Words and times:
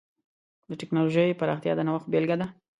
د 0.69 0.71
ټکنالوجۍ 0.81 1.29
پراختیا 1.39 1.73
د 1.75 1.79
نوښت 1.87 2.07
بېلګه 2.11 2.35
ده. 2.39 2.47